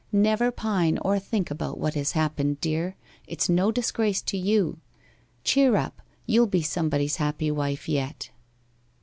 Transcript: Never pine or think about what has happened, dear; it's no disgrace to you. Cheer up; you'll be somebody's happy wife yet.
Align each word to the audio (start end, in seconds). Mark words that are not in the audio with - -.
Never 0.11 0.49
pine 0.51 0.97
or 1.03 1.19
think 1.19 1.51
about 1.51 1.77
what 1.77 1.93
has 1.93 2.13
happened, 2.13 2.59
dear; 2.59 2.95
it's 3.27 3.47
no 3.49 3.71
disgrace 3.71 4.23
to 4.23 4.35
you. 4.35 4.79
Cheer 5.43 5.75
up; 5.75 6.01
you'll 6.25 6.47
be 6.47 6.63
somebody's 6.63 7.17
happy 7.17 7.51
wife 7.51 7.87
yet. 7.87 8.31